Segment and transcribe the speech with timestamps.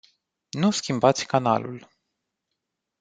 [0.51, 1.89] Nu schimbați canalul.